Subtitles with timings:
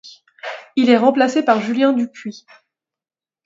[0.77, 2.43] Il est remplacé par Julien Dupuy.